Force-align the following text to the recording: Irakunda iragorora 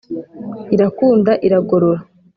Irakunda 0.75 1.31
iragorora 1.47 1.99